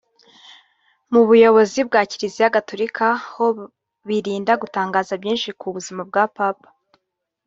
Mu 1.11 1.21
buyobozi 1.27 1.79
bwa 1.87 2.01
Kiliziya 2.09 2.53
Gatolika 2.55 3.05
ho 3.31 3.45
birinda 4.07 4.53
gutangaza 4.61 5.13
byinshi 5.21 5.49
ku 5.59 5.67
buzima 5.75 6.01
bwa 6.09 6.23
Papa 6.37 6.67